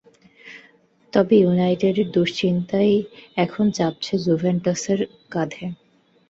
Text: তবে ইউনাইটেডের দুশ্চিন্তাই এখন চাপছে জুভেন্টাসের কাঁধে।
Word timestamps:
তবে 1.13 1.33
ইউনাইটেডের 1.37 2.07
দুশ্চিন্তাই 2.11 2.91
এখন 3.37 3.65
চাপছে 3.71 4.13
জুভেন্টাসের 4.25 4.99
কাঁধে। 5.31 5.65